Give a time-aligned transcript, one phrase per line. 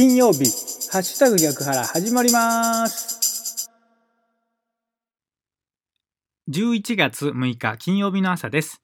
[0.00, 0.46] 金曜日、
[0.90, 3.68] ハッシュタグ逆腹始まります。
[6.48, 8.80] 11月6日金曜日の朝です。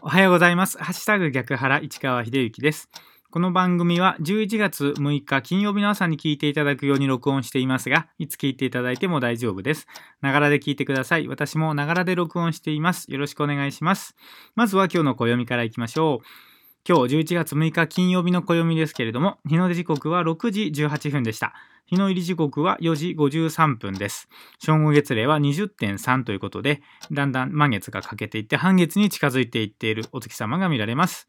[0.00, 0.78] おはようございます。
[0.78, 2.88] ハッシュタグ逆腹市川秀幸です。
[3.32, 9.88] この番組は11月6日金曜日の朝に聞いていただくように録音していますが、いつ聞いていただいても大丈夫です。
[10.20, 11.26] ながらで聞いてください。
[11.26, 13.10] 私もながらで録音しています。
[13.10, 14.14] よろしくお願いします。
[14.54, 16.49] まずは今日の暦からいきましょう。
[16.88, 21.52] 今日11月6日金曜日の暦ですけれども、日の出時刻は6時18分でした。
[21.84, 24.30] 日の入り時刻は4時53分です。
[24.58, 26.80] 正午月齢は20.3ということで、
[27.12, 31.28] だんだん満月が欠けていって半月に近づいていっているお月様が見られます。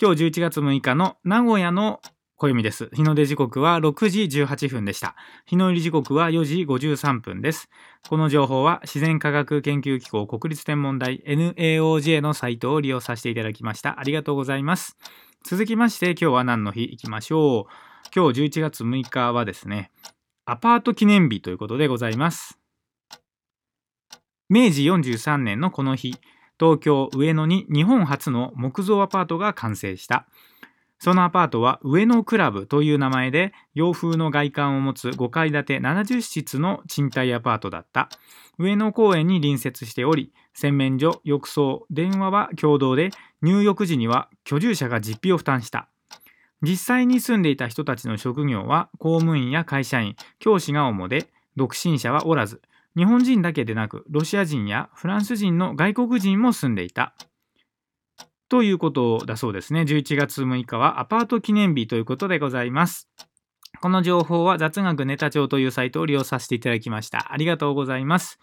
[0.00, 2.00] 今日11月6日の名古屋の
[2.42, 2.90] 暦です。
[2.92, 5.14] 日の出時刻は6時18分でした。
[5.46, 7.68] 日の入り時刻は4時53分です。
[8.08, 14.00] この情報は自然科学研究機構国立天文台 NAOJ のサイトを利用させていただきました。
[14.00, 14.96] ありがとうございます。
[15.44, 16.82] 続きまして今日は何の日？
[16.82, 17.72] いきましょう。
[18.12, 19.92] 今日11月6日はですね、
[20.44, 22.58] アパート記念日ということでございます。
[24.48, 26.16] 明治43年のこの日、
[26.58, 30.26] 東京上野に日本初の木造アパートが完成した。
[31.02, 38.08] そのアパートは上野クラブという名前で洋風の外観を持つ5階建て70室の賃貸アパートだった。
[38.56, 43.10] 上野公園に隣接しており、洗面所、浴槽、電話は共同で
[43.42, 45.88] 入浴時には居住者が実費を負担した。
[46.62, 52.62] 実際に住んでいた人たちの職業は公務員や会社員、教師が主で、独身者はおらず、
[52.96, 57.12] 日本人だけでなく、ロシア人やフランス人の外国人も住んでいた。
[58.52, 59.80] ということだそうですね。
[59.80, 63.08] 11月6日はアパート記念日ということでございます。
[63.80, 67.32] この情報は雑学ネタ帳というサイトを利用させていただきました。
[67.32, 68.38] ありがとうございます。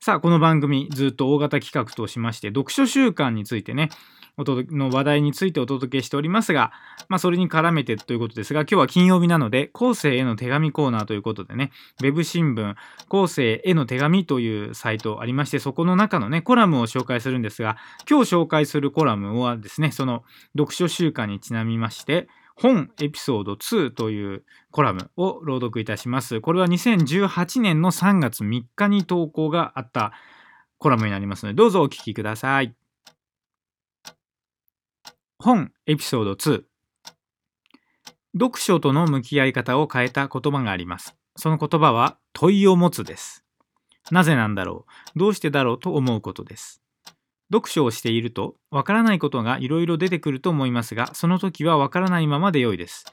[0.00, 3.90] さあ、この番組、ずっと大型企画としまして、読書週間についてね、
[4.36, 6.72] お届の話題についてお届けしておりますが、
[7.08, 11.70] まあ、それに絡めてということですが、今日は金曜日なので、後世への手紙コーナーということでね、
[12.02, 12.74] ウェブ新聞、
[13.08, 17.76] 後世への手紙というサイトありまして、そこの中のね、コラムを紹介するんですが、
[18.08, 20.24] 今日紹介するコラムはですね、その
[20.56, 26.40] 読書週間にちなみまして、本エピソード2というコラムを朗読いたします。
[26.40, 30.12] これは2018年の3月3日に投稿があった
[30.78, 32.74] コラムになりますので、どうぞお聞きください。
[35.38, 36.62] 本エピソード2
[38.38, 41.16] 読書との向き合い方を変えた言葉があります。
[41.36, 43.44] その言葉は問いを持つです。
[44.10, 46.83] なぜなんだろうどうしてだろうと思うことです。
[47.54, 53.04] 読書をしているとわからないことがいろいろ出てくると思いますが、その時はわからないままで良いです。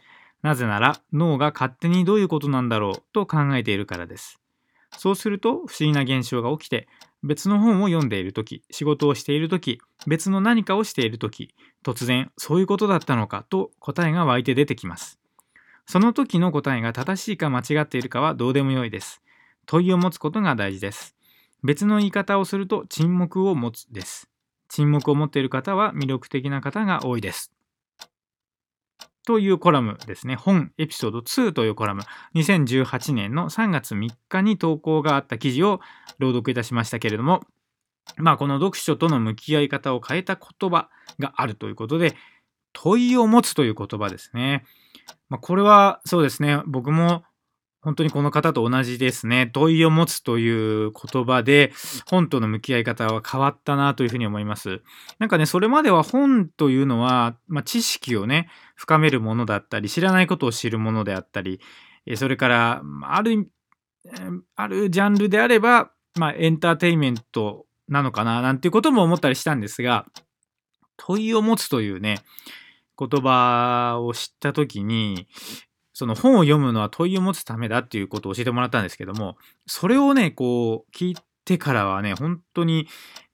[0.42, 4.40] なぜなら脳が勝手にどういうことなんだろうと考えているからです。
[4.98, 6.88] そうすると不思議な現象が起きて、
[7.24, 11.54] 別の本を読んでいる時、仕事をしている時、別の何かをしている時、
[11.86, 15.20] 突然そういうことだったのかと答えが湧いて出てきます。
[15.86, 19.22] その時の答えが正しいか間違っているかはどうでもよいです。
[19.68, 21.16] 問いを持つことが大事です。
[21.64, 24.31] 別の言い方をすると沈黙を持つです。
[24.72, 27.52] 沈黙を持っている方は魅力的な方が多いです。
[29.26, 30.36] というコラムですね。
[30.36, 32.04] 本エピソード2というコラム。
[32.36, 35.82] 2018年の3月3日に投稿があった記事を
[36.20, 37.42] 朗読いたしましたけれども、
[38.16, 40.90] まあこの読書との向き合い方を変えた言葉
[41.20, 42.16] があるということで、
[42.72, 44.64] 問いを持つという言葉ですね。
[45.28, 46.62] まあ、これはそうですね。
[46.66, 47.24] 僕も
[47.82, 49.50] 本当にこの方と同じですね。
[49.54, 51.74] 問いを持つという言葉で
[52.06, 54.82] 本との向き合い方は変わったなというふうに思います。
[55.18, 61.60] なんかね、それまでは本というのは、まあ、知識をね、深めるものだったり、知らないことを知るものであったり、
[62.16, 63.50] それから、ある、
[64.56, 70.06] あるジャンルであれば、まあ、エンターテインメントなのかな、なんていうことも思ったりしたんですが、
[70.98, 72.20] 問いを持つというね、
[72.98, 75.28] 言葉を知ったときに、
[76.02, 82.88] その本を読むのは問いを持つためだっていうことを教えてもらったんですけども、それをね、こう、聞いてからはね、本当に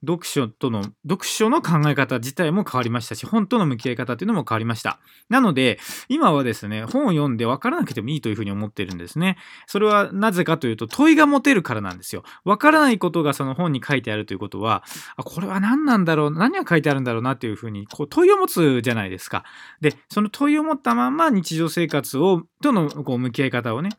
[0.06, 5.00] 読書との、読書の考え方自体も変わりましたし、本との向き合い方っていうのも変わりました。
[5.28, 5.78] なので、
[6.08, 9.36] 今はですね、本を読んで分からなくてもいいというふうに思ってるんですね。
[9.66, 12.22] それはなぜかというと、問いが持てるからなんですよ。
[12.44, 14.84] 分からないことがその本に書いてあるということは、
[15.16, 19.44] あ、これは何なんだろう、何が書いてあるんだろうなというふうに、こう問いを持つじゃないですか。
[19.80, 23.90] で、その問いを持ったまま日常生活を、とのこう向き合い方をね、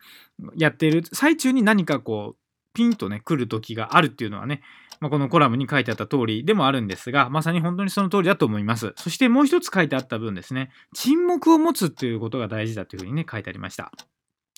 [0.55, 2.38] やっている最中に何かこう、
[2.73, 4.61] ピンとね、来る時があるっていうのはね、
[4.99, 8.93] まあ、このコラムに書いてあった通りでもあるんですが、まさに本当にその通りだと思います。
[8.97, 13.91] そしてもう一つ書いてあった分ですね、沈黙を持つっていうことが大事だというふうにね、書いてありました。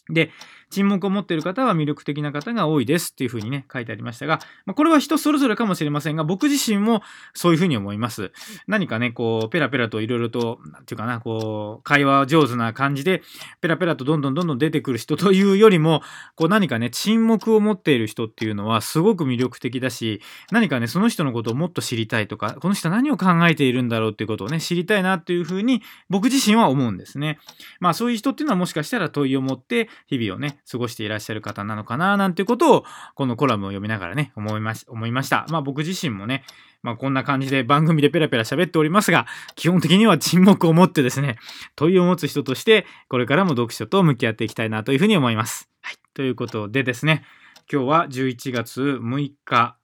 [0.09, 0.31] で、
[0.71, 7.01] 沈黙を持っている方は魅力的な方が多いですっていうふうにね、書いてありましたが、まあ、これは人それぞれかもしれませんが、僕自身も
[7.33, 8.31] そういうふうに思います。
[8.68, 13.21] 何かね、こう、ペラペラといろいろと、なんていうかな、こう、会話上手な感じで、
[13.59, 16.01] ペラペラとどんどんどんどん出てくる人というよりも、
[16.36, 20.21] こう何かね、沈黙を持っている人っていうのはすごく魅力的だし、
[20.51, 27.39] 何かね、その人のことをもっと知りたいとか、この人何を考えているんだろうっていうことをね、知りたいなっていうふうに、僕自身は思うんですね。
[27.81, 32.86] まあそういう人っていうのはもしかしたら問いを持って日々をね、過ごしていらっしゃる方なのかななんていうことを、
[33.16, 35.46] このコラムを読みながらね、思いまし思いました。
[35.50, 36.44] まあ僕自身もね、
[36.84, 41.38] まあこんな感じで番組でペラペラ喋っておりますが、基本的には沈黙を持ってですね、
[41.76, 45.70] 問いを持つ人として、これからも読書と向き合っていきたいなというふうに思います。
[45.82, 45.96] はい。
[46.14, 47.24] ということでですね、
[47.72, 49.78] 今日は11月6日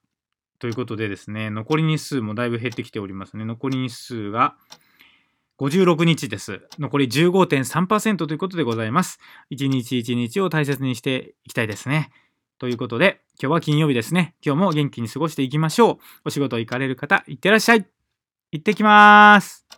[0.59, 3.45] ということでですね、残り日数もだいぶ減ってきておりますね。
[3.45, 4.55] 残り日数が、
[5.59, 6.61] 56日です。
[6.77, 9.19] 残り15.3%ということでございます。
[9.49, 12.11] 一日一日を大切にしていきたいですね。
[12.59, 14.35] ということで、今日は金曜日ですね。
[14.45, 15.97] 今日も元気に過ごしていきましょう。
[16.25, 17.85] お仕事行かれる方、いってらっしゃい。
[18.51, 19.76] 行ってきまーす。